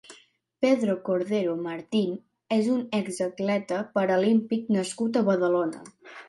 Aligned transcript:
Pedro 0.63 0.93
Cordero 1.09 1.51
Martín 1.65 2.15
és 2.57 2.71
un 2.77 2.79
ex-atleta 3.01 3.83
paralímpic 3.99 4.73
nascut 4.79 5.21
a 5.23 5.25
Badalona. 5.31 5.85